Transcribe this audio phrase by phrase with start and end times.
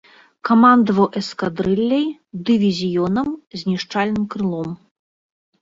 [0.47, 2.07] Камандаваў эскадрылляй,
[2.47, 3.29] дывізіёнам,
[3.63, 4.69] знішчальным крылом.